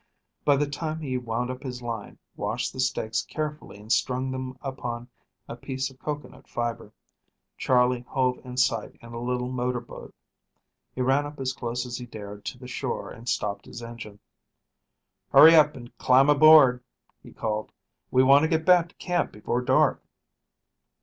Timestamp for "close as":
11.53-11.97